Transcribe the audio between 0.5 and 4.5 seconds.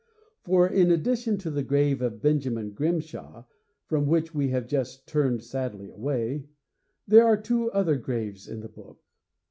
in addition to the grave of Benjamin Grimshaw, from which we